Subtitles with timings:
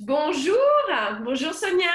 [0.00, 0.58] Bonjour,
[1.22, 1.90] bonjour Sonia.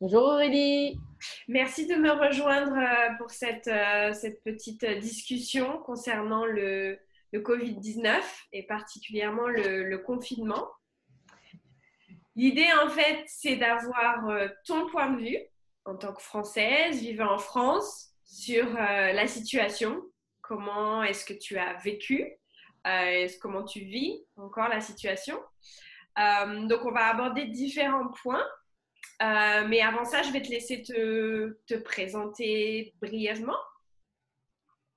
[0.00, 1.00] Bonjour Aurélie.
[1.48, 6.96] Merci de me rejoindre euh, pour cette, euh, cette petite discussion concernant le,
[7.32, 8.22] le Covid-19
[8.52, 10.68] et particulièrement le, confinement.
[12.36, 15.38] L'idée, en fait, c'est d'avoir euh, ton point de vue
[15.86, 20.00] en tant que Française vivant en France sur la situation.
[20.40, 22.32] Comment est-ce que tu as vécu
[23.40, 25.38] Comment tu vis encore la situation?
[26.18, 28.44] Euh, donc, on va aborder différents points.
[29.22, 33.58] Euh, mais avant ça, je vais te laisser te, te présenter brièvement.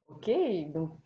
[0.07, 0.29] Ok,
[0.71, 0.97] donc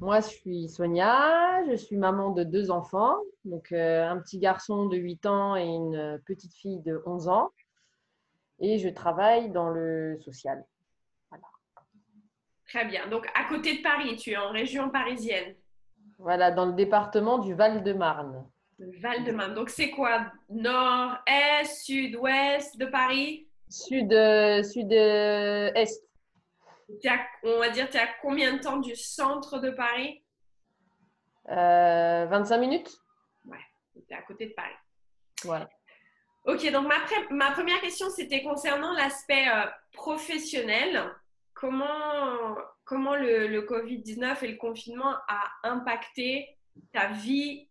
[0.00, 4.86] moi je suis Sonia, je suis maman de deux enfants, donc euh, un petit garçon
[4.86, 7.50] de 8 ans et une petite fille de 11 ans.
[8.60, 10.64] Et je travaille dans le social.
[11.28, 11.44] Voilà.
[12.68, 13.08] Très bien.
[13.08, 15.54] Donc à côté de Paris, tu es en région parisienne.
[16.18, 18.46] Voilà, dans le département du Val-de-Marne.
[18.78, 19.54] Val-de-Marne.
[19.54, 20.26] Donc, c'est quoi?
[20.48, 23.46] Nord, Est, Sud, Ouest de Paris?
[23.68, 26.02] Sud, euh, Sud, euh, Est.
[27.42, 30.22] on va dire, tu es à combien de temps du centre de Paris?
[31.46, 32.96] 25 euh, minutes.
[33.46, 33.58] Ouais,
[33.94, 34.74] tu es à côté de Paris.
[35.42, 35.68] Voilà.
[36.46, 36.96] Ok, donc ma,
[37.30, 39.46] ma première question, c'était concernant l'aspect
[39.92, 41.02] professionnel.
[41.54, 46.56] Comment, comment le, le Covid-19 et le confinement a impacté
[46.92, 47.68] ta vie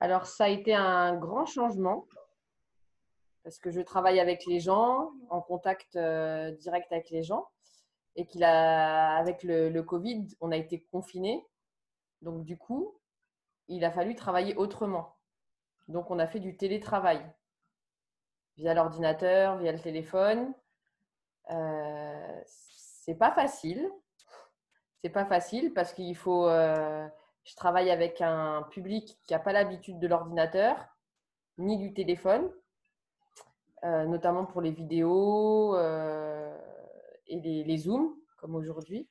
[0.00, 2.06] Alors, ça a été un grand changement
[3.44, 7.46] parce que je travaille avec les gens, en contact euh, direct avec les gens,
[8.16, 11.46] et qu'il a, avec le, Covid, on a été confinés.
[12.22, 12.98] Donc, du coup,
[13.68, 15.16] il a fallu travailler autrement.
[15.88, 17.20] Donc, on a fait du télétravail
[18.56, 20.54] via l'ordinateur, via le téléphone.
[21.50, 23.90] Euh, c'est pas facile.
[25.02, 27.06] C'est pas facile parce qu'il faut, euh,
[27.44, 30.76] je travaille avec un public qui n'a pas l'habitude de l'ordinateur
[31.58, 32.50] ni du téléphone,
[33.84, 36.58] euh, notamment pour les vidéos euh,
[37.26, 39.08] et les, zooms, comme aujourd'hui.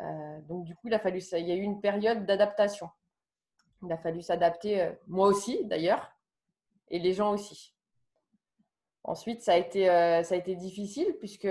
[0.00, 2.88] Euh, donc, du coup, il a fallu, il y a eu une période d'adaptation.
[3.82, 6.10] Il a fallu s'adapter, moi aussi d'ailleurs,
[6.88, 7.74] et les gens aussi.
[9.04, 11.46] Ensuite, ça a été, ça a été difficile puisque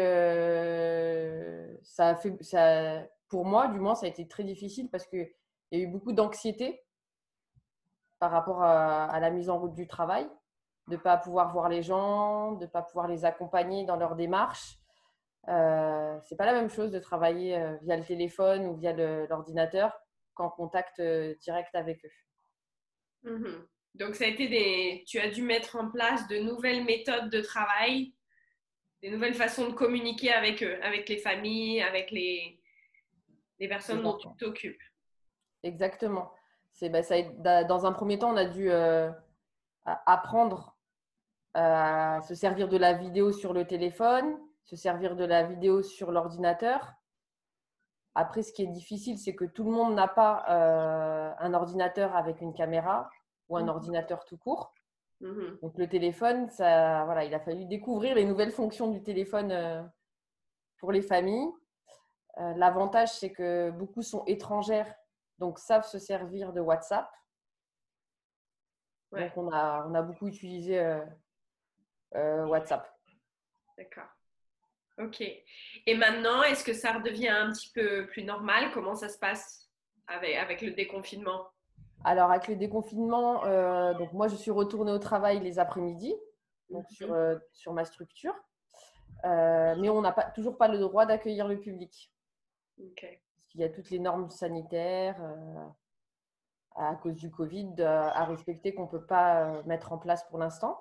[1.84, 5.32] ça a fait, ça, pour moi, du moins, ça a été très difficile parce que
[5.72, 6.84] il y a eu beaucoup d'anxiété
[8.20, 10.28] par rapport à, la mise en route du travail,
[10.88, 14.16] de ne pas pouvoir voir les gens, de ne pas pouvoir les accompagner dans leur
[14.16, 14.78] démarche.
[15.50, 18.94] Euh, c'est pas la même chose de travailler euh, via le téléphone ou via
[19.28, 19.98] l'ordinateur
[20.34, 23.30] qu'en contact euh, direct avec eux.
[23.30, 25.04] Mmh Donc, ça a été des...
[25.08, 28.14] tu as dû mettre en place de nouvelles méthodes de travail,
[29.02, 32.60] des nouvelles façons de communiquer avec eux, avec les familles, avec les,
[33.60, 34.82] les personnes dont tu t'occupes.
[35.64, 36.32] Exactement.
[36.72, 37.16] C'est, bah, ça,
[37.64, 39.10] dans un premier temps, on a dû euh,
[39.86, 40.78] apprendre
[41.54, 46.12] à se servir de la vidéo sur le téléphone, se servir de la vidéo sur
[46.12, 46.94] l'ordinateur.
[48.14, 52.16] Après, ce qui est difficile, c'est que tout le monde n'a pas euh, un ordinateur
[52.16, 53.10] avec une caméra
[53.50, 53.70] ou un mmh.
[53.70, 54.74] ordinateur tout court.
[55.22, 59.52] Mmh Donc le téléphone, ça, voilà, il a fallu découvrir les nouvelles fonctions du téléphone
[59.52, 59.82] euh,
[60.80, 61.50] pour les familles.
[62.56, 64.94] L'avantage, c'est que beaucoup sont étrangères
[65.40, 67.10] donc savent se servir de WhatsApp.
[69.12, 71.00] Donc on a, on a beaucoup utilisé euh,
[72.16, 72.92] euh, WhatsApp.
[73.78, 74.10] D'accord.
[74.98, 75.22] Ok.
[75.22, 78.72] Et maintenant, est-ce que ça redevient un petit peu plus normal?
[78.74, 79.70] Comment ça se passe
[80.08, 81.48] avec, avec le déconfinement?
[82.04, 86.16] Alors avec le déconfinement, euh, donc moi je suis retournée au travail les après-midi,
[86.70, 86.96] donc mhm.
[86.96, 88.36] sur, sur ma structure.
[89.24, 92.12] mais on n'a pas, toujours pas le droit d'accueillir le public.
[92.80, 93.20] Ok
[93.58, 95.68] il y a toutes les normes sanitaires euh,
[96.76, 100.24] à cause du Covid euh, à respecter qu'on ne peut pas euh, mettre en place
[100.30, 100.80] pour l'instant.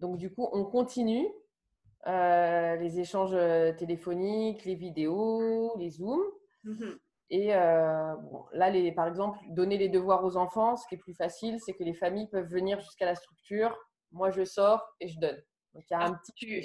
[0.00, 1.28] Donc, du coup, on continue
[2.06, 3.36] les échanges
[3.76, 6.24] téléphoniques, les vidéos, les Zooms.
[6.64, 6.98] Mhm.
[7.28, 11.58] Et là, les, par exemple, donner les devoirs aux enfants, ce qui est plus facile,
[11.60, 13.76] c'est que les familles peuvent venir jusqu'à la structure.
[14.12, 15.36] Moi, je sors et je donne.
[15.74, 16.62] Donc, il y a un petit tu,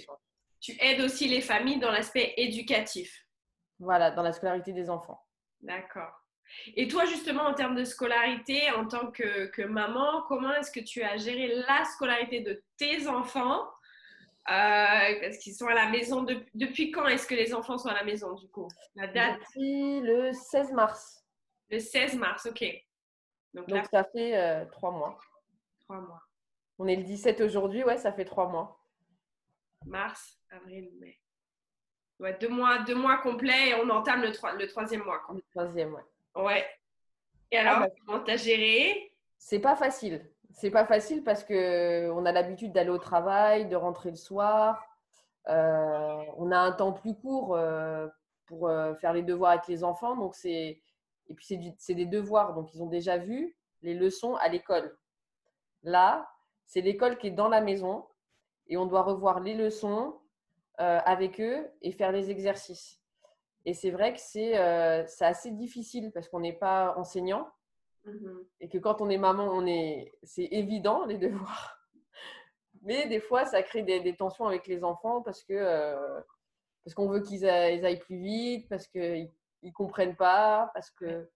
[0.61, 3.22] tu aides aussi les familles dans l'aspect éducatif.
[3.83, 5.21] Voilà, dans la scolarité des enfants.
[5.61, 6.11] D'accord.
[6.75, 11.03] Et toi, justement, en termes de scolarité, en tant que, maman, comment est-ce que tu
[11.03, 13.61] as géré la scolarité de tes enfants
[14.49, 16.25] euh, Parce qu'ils sont à la maison.
[16.53, 18.67] depuis quand est-ce que les enfants sont à la maison, du coup?
[18.95, 19.39] La date?
[19.39, 21.25] Depuis le 16 mars.
[21.69, 22.63] Le 16 mars, ok.
[23.53, 25.19] Donc, ça fait euh, trois mois.
[25.81, 26.21] Trois mois.
[26.79, 28.79] On est le 17 aujourd'hui, ouais, ça fait trois mois.
[29.85, 31.22] Mars, avril, mai
[32.19, 35.21] deux mois, deux mois complets et on entame le, le troisième mois.
[35.33, 36.43] Le troisième, ouais.
[36.43, 36.65] Ouais.
[37.51, 37.93] Et alors, ah, bah.
[38.05, 39.13] comment tu as géré?
[39.37, 40.25] C'est pas facile.
[40.51, 44.85] C'est pas facile parce que on a l'habitude d'aller au travail, de rentrer le soir.
[45.49, 48.07] Euh, on a un temps plus court euh,
[48.45, 50.15] pour euh, faire les devoirs avec les enfants.
[50.15, 50.79] Donc c'est
[51.29, 52.53] et puis c'est des devoirs.
[52.53, 54.97] Donc ils ont déjà vu les leçons à l'école.
[55.83, 56.29] Là,
[56.65, 58.05] c'est l'école qui est dans la maison
[58.67, 60.15] et on doit revoir les leçons
[60.77, 62.99] avec eux et faire les exercices.
[63.65, 64.55] Et c'est vrai que c'est
[65.25, 67.47] assez difficile parce qu'on n'est pas enseignant.
[68.05, 71.77] Mmh et que quand on est maman, on est, c'est évident les devoirs.
[72.81, 76.19] Mais des fois, ça crée des, tensions avec les enfants parce que euh,
[76.83, 79.31] parce qu'on veut qu'ils aillent, plus vite, parce qu'ils
[79.63, 81.29] ne comprennent pas, parce que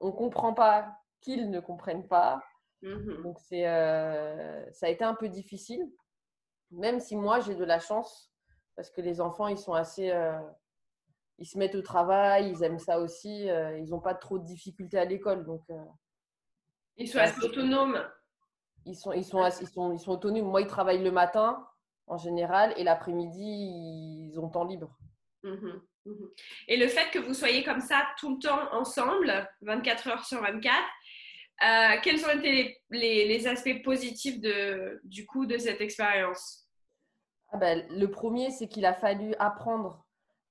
[0.00, 2.42] on comprend pas qu'ils ne comprennent pas.
[2.82, 5.88] Mmh Donc c'est euh, ça a été un peu difficile,
[6.72, 8.32] même si moi j'ai de la chance
[8.78, 10.38] parce que les enfants ils sont assez euh,
[11.38, 14.98] ils se mettent au travail, ils aiment ça aussi, ils n'ont pas trop de difficultés
[14.98, 15.62] à l'école donc
[16.98, 18.04] ils sont assez autonomes.
[18.84, 20.50] Ils sont, ils, sont, ils, sont, ils sont autonomes.
[20.50, 21.64] Moi, ils travaillent le matin
[22.06, 24.98] en général et l'après-midi, ils ont temps libre.
[25.44, 26.30] Mhm, mhm.
[26.66, 30.40] Et le fait que vous soyez comme ça tout le temps ensemble, 24 heures sur
[30.40, 30.74] 24,
[31.60, 36.67] euh, quels ont été les, les, aspects positifs de, du coup de cette expérience?
[37.50, 40.04] Ah ben, Le premier, c'est qu'il a fallu apprendre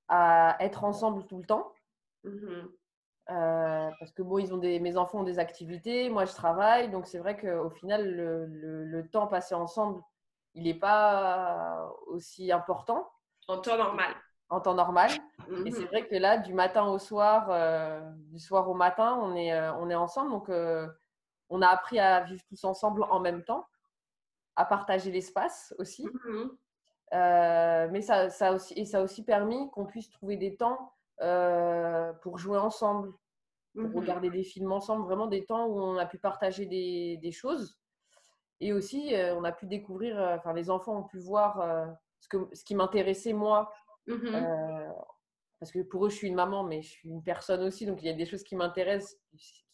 [0.08, 1.72] à être ensemble tout le temps.
[2.24, 2.68] Mhm.
[3.30, 6.90] Euh, parce que bon, ils ont des, mes enfants ont des activités, moi je travaille,
[6.90, 10.02] donc c'est vrai qu'au final, le, le, temps passé ensemble,
[10.54, 13.10] il n'est pas aussi important.
[13.46, 14.14] En temps normal.
[14.48, 15.10] En temps normal.
[15.66, 15.86] Et c'est mhm.
[15.88, 18.00] vrai que là, du matin au soir, euh,
[18.30, 20.30] du soir au matin, on est, euh, on est ensemble.
[20.30, 20.50] Donc,
[21.50, 23.66] on a appris à vivre tous ensemble en même temps,
[24.56, 26.08] à partager l'espace aussi.
[27.12, 27.90] Mhm.
[27.92, 32.12] mais ça, ça aussi, et ça a aussi permis qu'on puisse trouver des temps euh,
[32.22, 33.12] pour jouer ensemble,
[33.74, 37.18] pour mmh regarder des films ensemble, vraiment des temps où on a pu partager des,
[37.18, 37.78] des choses.
[38.60, 41.62] Et aussi, euh, on a pu découvrir, euh, enfin, les enfants ont pu voir
[42.20, 43.72] ce, que, ce qui m'intéressait moi.
[44.06, 44.36] Mmh
[45.60, 48.00] parce que pour eux, je suis une maman, mais je suis une personne aussi, donc
[48.00, 49.16] il y a des choses qui m'intéressent,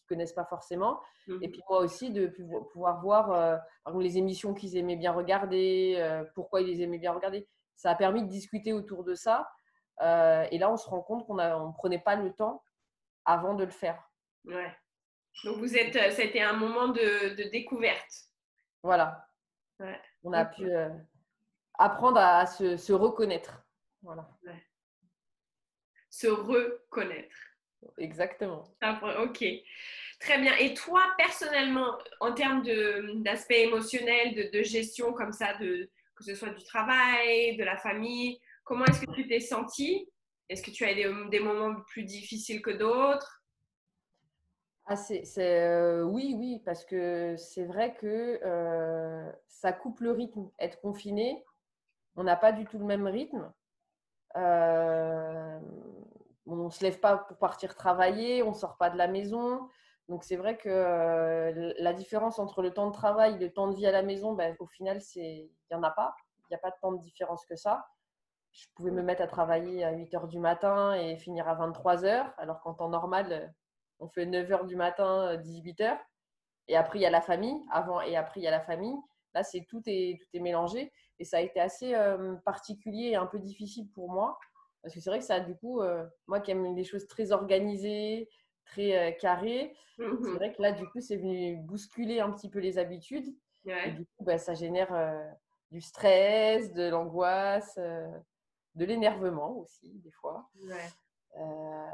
[0.04, 1.00] ne connaissent pas forcément.
[1.26, 2.26] Mmh Et puis moi aussi, de
[2.72, 7.46] pouvoir voir exemple, les émissions qu'ils aimaient bien regarder, pourquoi ils les aimaient bien regarder.
[7.76, 9.48] Ça a permis de discuter autour de ça
[10.02, 12.64] euh, et là, on se rend compte qu'on ne prenait pas le temps
[13.24, 14.10] avant de le faire.
[14.44, 14.76] Ouais.
[15.44, 18.10] Donc, vous êtes, euh, c'était un moment de, de découverte.
[18.82, 19.26] Voilà.
[19.80, 20.00] Ouais.
[20.22, 20.90] On a pu euh,
[21.74, 23.64] apprendre à, se, se, reconnaître.
[24.02, 24.28] Voilà.
[24.44, 24.66] Ouais.
[26.10, 27.34] Se reconnaître.
[27.98, 28.64] Exactement.
[29.18, 29.44] ok.
[30.20, 30.54] Très bien.
[30.56, 32.62] Et toi, personnellement, en termes
[33.22, 37.76] d'aspect émotionnel, de, de, gestion comme ça, de, que ce soit du travail, de la
[37.76, 40.08] famille, Comment est-ce que tu t'es sentie?
[40.48, 43.44] Est-ce que tu as des, des, moments plus difficiles que d'autres?
[44.86, 50.50] Ah, c'est, euh, oui, oui, parce que c'est vrai que euh, ça coupe le rythme.
[50.58, 51.44] Être confiné,
[52.16, 53.52] on n'a pas du tout le même rythme.
[54.36, 55.60] Euh,
[56.46, 59.68] on ne se lève pas pour partir travailler, on ne sort pas de la maison.
[60.08, 63.74] Donc c'est vrai que la différence entre le temps de travail et le temps de
[63.74, 66.14] vie à la maison, ben, au final, il n'y en a pas.
[66.40, 67.86] Il n'y a pas de temps de différence que ça
[68.54, 72.04] je pouvais me mettre à travailler à 8 heures du matin et finir à 23
[72.04, 73.52] heures, alors qu'en temps normal,
[73.98, 75.98] on fait 9 heures du matin, 18 heures.
[76.68, 78.96] Et après, il y a la famille, avant et après, il y a la famille.
[79.34, 80.92] Là, c'est tout est, tout est mélangé.
[81.18, 84.38] Et ça a été assez euh, particulier et un peu difficile pour moi.
[84.84, 87.32] Parce que c'est vrai que ça, du coup, euh, moi qui aime des choses très
[87.32, 88.28] organisées,
[88.64, 92.48] très euh, carrées, mmh c'est vrai que là, du coup, c'est venu bousculer un petit
[92.48, 93.34] peu les habitudes.
[93.66, 94.92] Et du coup, bah, ça génère
[95.70, 97.78] du stress, de l'angoisse
[98.74, 100.48] de l'énervement aussi, des fois.
[101.36, 101.86] Euh,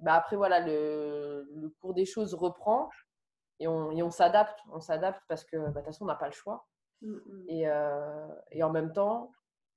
[0.00, 2.90] bah après, voilà, le, le, cours des choses reprend
[3.60, 4.58] et on, s'adapte.
[4.72, 6.66] On s'adapte parce que, bah, de toute façon, on n'a pas le choix.
[7.02, 7.44] Mm, mm.
[7.48, 9.32] Et, euh, et, en même temps,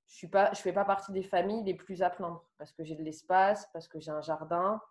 [0.07, 2.95] je ne je fais pas partie des familles les plus à plaindre parce que j'ai
[2.95, 4.81] de l'espace, parce que j'ai un jardin.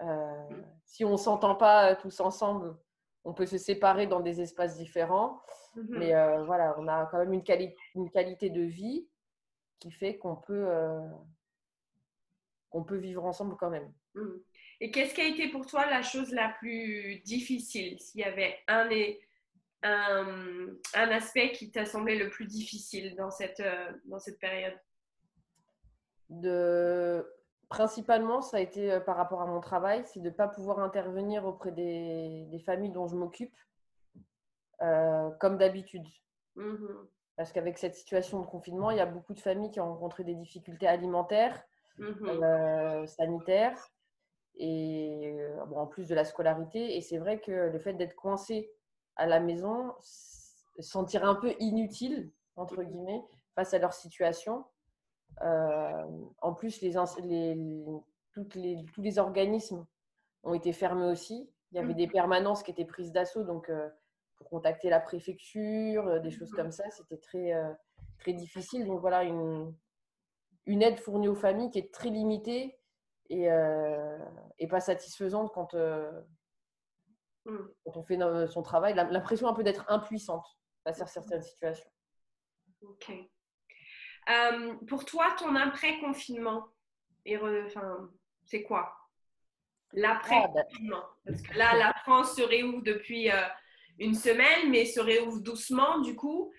[0.00, 0.48] Euh,
[0.84, 2.76] si on ne s'entend pas tous ensemble,
[3.24, 5.40] on peut se séparer dans des espaces différents.
[5.76, 5.98] Mm-hmm.
[5.98, 7.44] Mais voilà, on a quand même une,
[7.94, 9.08] une qualité de vie
[9.78, 11.00] qui fait qu'on peut, euh,
[12.86, 13.92] peut vivre ensemble quand même.
[14.14, 14.28] Mmh.
[14.80, 17.98] Et qu'est-ce qui a été pour toi la chose la plus difficile?
[18.00, 18.88] S'il y avait un,
[19.82, 24.78] un, un aspect qui t'a semblé le plus difficile dans cette, euh, dans cette période?
[26.28, 27.26] De...
[27.68, 30.78] Principalement, ça a été euh, par rapport à mon travail, c'est de ne pas pouvoir
[30.80, 33.56] intervenir auprès des, des familles dont je m'occupe
[35.40, 36.06] comme d'habitude.
[36.56, 36.86] Mmh
[37.36, 40.24] parce qu'avec cette situation de confinement, il y a beaucoup de familles qui ont rencontré
[40.24, 41.62] des difficultés alimentaires,
[41.98, 43.90] mmh euh, sanitaires,
[44.56, 46.96] et euh, bon, en plus de la scolarité.
[46.96, 48.72] Et c'est vrai que le fait d'être coincé
[49.16, 53.22] à la maison se sentir un peu inutiles, entre guillemets,
[53.54, 54.64] face à leur situation.
[55.42, 56.06] Euh,
[56.40, 56.92] en plus, les,
[57.22, 57.84] les,
[58.32, 59.86] toutes les, tous les organismes
[60.42, 61.50] ont été fermés aussi.
[61.72, 63.88] Il y avait des permanences qui étaient prises d'assaut, donc euh,
[64.36, 67.52] pour contacter la préfecture, euh, des choses comme ça, c'était très,
[68.18, 68.86] très difficile.
[68.86, 69.74] Donc voilà, une,
[70.66, 72.78] une aide fournie aux familles qui est très limitée
[73.28, 73.48] et,
[74.58, 75.74] et pas satisfaisante quand,
[77.46, 77.68] mmh.
[77.84, 78.94] quand on fait son travail.
[78.94, 80.46] L'impression un peu d'être impuissante
[80.84, 81.90] face à certaines situations.
[82.82, 83.10] Ok.
[84.28, 86.68] Euh, pour toi, ton après-confinement,
[87.28, 88.10] enfin,
[88.44, 88.92] c'est quoi?
[89.92, 91.32] L'après-confinement ah, ben.
[91.32, 93.46] Parce que là, la France se réouvre depuis euh,
[93.98, 96.52] une semaine, mais se réouvre doucement, du coup,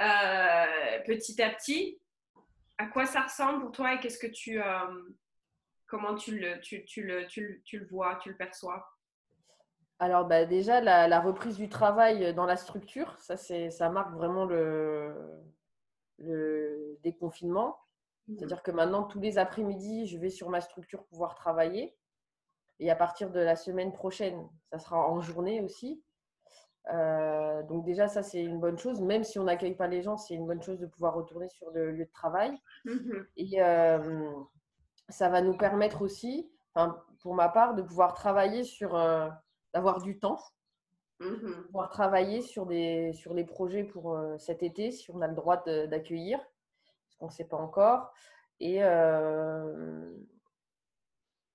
[0.00, 2.00] euh, petit à petit.
[2.78, 4.60] À quoi ça ressemble pour toi et qu'est-ce que tu,
[5.88, 8.88] comment tu le, tu, tu, le, tu, tu le vois, tu le perçois?
[9.98, 14.44] Alors bah, déjà, la, la, reprise du travail dans la structure, ça, ça marque vraiment
[14.44, 15.12] le,
[16.18, 17.76] le déconfinement.
[18.28, 18.36] Mmh.
[18.36, 21.96] C'est-à-dire que maintenant, tous les après-midi, je vais sur ma structure pouvoir travailler.
[22.80, 26.02] Et à partir de la semaine prochaine, ça sera en journée aussi.
[26.92, 29.00] Euh, donc déjà, ça, c'est une bonne chose.
[29.00, 31.70] Même si on n'accueille pas les gens, c'est une bonne chose de pouvoir retourner sur
[31.70, 32.56] le lieu de travail.
[32.84, 34.30] Mmh Et euh,
[35.08, 36.50] ça va nous permettre aussi,
[37.20, 39.28] pour ma part, de pouvoir travailler sur, euh,
[39.72, 40.38] d'avoir du temps
[41.20, 45.26] Mmh pouvoir travailler sur, des, sur les projets pour euh, cet été, si on a
[45.26, 48.12] le droit d'accueillir, parce qu'on ne sait pas encore,
[48.60, 50.14] et euh,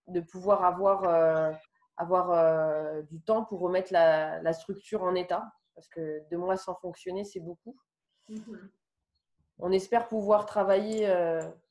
[0.08, 1.52] de pouvoir avoir, euh,
[1.96, 6.76] avoir du temps pour remettre la, la, structure en état, parce que deux mois sans
[6.76, 7.78] fonctionner, c'est beaucoup.
[8.30, 8.38] Mmh
[9.60, 11.08] on espère pouvoir travailler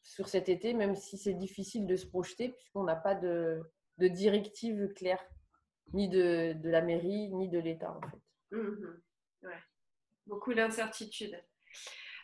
[0.03, 3.61] sur cet été, même si c'est difficile de se projeter, puisqu'on n'a pas de,
[3.99, 5.23] de directive claire
[5.93, 8.57] ni de, de, la mairie, ni de l'État, en fait.
[8.57, 9.01] Mhm.
[9.43, 9.59] ouais.
[10.27, 11.43] Beaucoup d'incertitudes.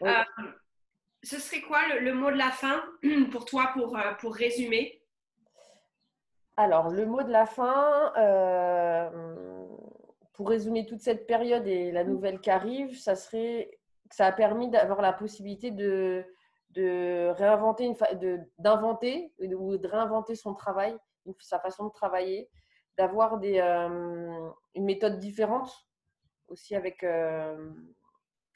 [0.02, 0.24] Euh,
[1.22, 2.82] ce serait quoi le, mot de la fin
[3.32, 5.02] pour toi, pour, euh, pour résumer?
[6.56, 9.66] Alors, le mot de la fin, euh,
[10.32, 13.70] pour résumer toute cette période et la nouvelle qui arrive, ça serait
[14.08, 16.24] que ça a permis d'avoir la possibilité de,
[16.70, 20.96] de réinventer, une d'inventer ou de réinventer son travail,
[21.40, 22.48] sa façon de travailler,
[22.98, 25.86] d'avoir euh, une méthode différente
[26.48, 27.70] aussi avec, euh,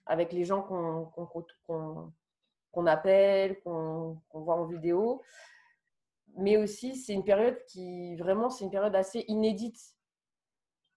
[0.04, 2.06] avec les gens qu'on
[2.86, 5.22] appelle, qu'on voit en vidéo.
[6.36, 9.94] Mais aussi, c'est une période qui, vraiment, c'est une période assez inédite.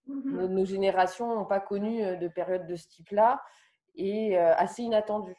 [0.09, 0.47] Mm-hmm.
[0.47, 3.43] Nos, générations n'ont pas connu euh, de période de ce type-là
[3.97, 5.37] et assez inattendue.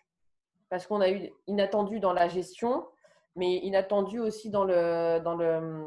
[0.70, 2.88] Parce qu'on a eu inattendu dans la gestion,
[3.34, 5.84] mais inattendu aussi dans le, dans le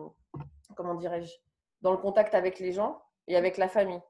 [0.76, 1.34] comment dirais-je,
[1.82, 4.02] dans le contact avec les gens et avec la famille.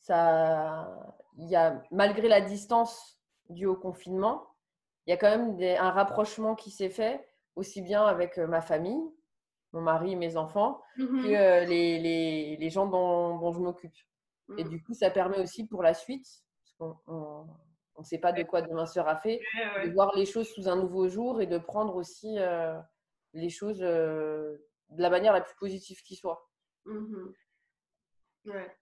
[0.00, 0.88] Ça,
[1.36, 4.46] y a, malgré la distance due au confinement,
[5.06, 7.26] il y a quand même un rapprochement qui s'est fait,
[7.56, 9.02] aussi bien avec euh, ma famille,
[9.72, 11.22] mon mari, mes enfants, mm-hmm.
[11.22, 13.96] que euh, les, les, les, gens dont, dont je m'occupe.
[14.58, 14.68] Et mm.
[14.68, 16.26] du coup, ça permet aussi pour la suite,
[16.62, 17.46] parce qu'on
[17.98, 19.40] ne sera pas de quoi demain sera fait,
[19.84, 22.78] de voir les choses sous un nouveau jour et de prendre aussi euh,
[23.34, 23.84] les choses
[24.90, 26.48] de la manière la plus positive qui soit.
[26.84, 27.32] Mmh
[28.46, 28.76] ouais.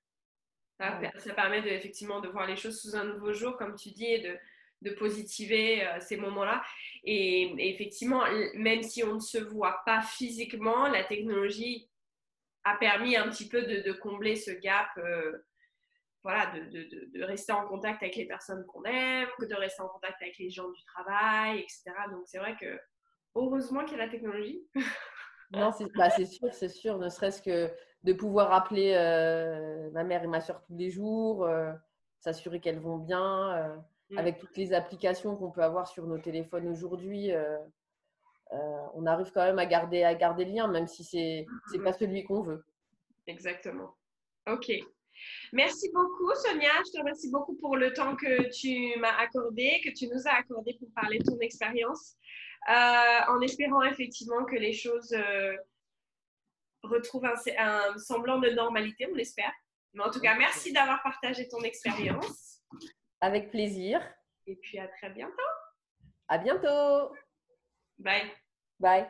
[0.79, 4.07] Ça, permet de, effectivement de voir les choses sous un nouveau jour, comme tu dis,
[4.07, 4.39] et de,
[4.83, 6.63] de positiver euh, ces moments-là.
[7.03, 8.25] Et, effectivement,
[8.55, 11.91] même si on ne se voit pas physiquement, la technologie
[12.63, 14.89] a permis un petit peu de, combler ce gap.
[14.99, 15.39] Euh,
[16.23, 20.21] voilà, de, de, rester en contact avec les personnes qu'on aime, de rester en contact
[20.21, 21.85] avec les gens du travail, etc.
[22.11, 22.79] Donc c'est vrai que
[23.35, 24.61] heureusement qu'il y a la technologie.
[25.51, 26.99] Non, bah, c'est sûr, c'est sûr.
[26.99, 27.71] Ne serait-ce que
[28.05, 31.73] de pouvoir appeler euh, ma mère et ma soeur tous les jours, euh,
[32.21, 33.77] s'assurer qu'elles vont bien, euh,
[34.11, 34.19] mm.
[34.19, 37.31] avec toutes les applications qu'on peut avoir sur nos téléphones aujourd'hui.
[38.95, 41.93] on arrive quand même à garder, à garder le lien, même si c'est n'est pas
[41.93, 42.65] celui qu'on veut.
[43.27, 43.95] Exactement.
[44.51, 44.71] OK.
[45.53, 46.71] Merci beaucoup, Sonia.
[46.87, 50.39] Je te remercie beaucoup pour le temps que tu m'as accordé, que tu nous as
[50.39, 52.17] accordé pour parler de ton expérience.
[52.69, 55.57] Euh, en espérant effectivement que les choses euh,
[56.83, 59.53] retrouvent un, semblant de normalité, on l'espère.
[59.95, 62.63] Mais en tout cas, merci d'avoir partagé ton expérience.
[63.21, 64.03] Avec plaisir.
[64.47, 65.33] Et puis à très bientôt.
[66.29, 67.15] À bientôt.
[67.99, 68.31] Bye.
[68.79, 69.09] Bye.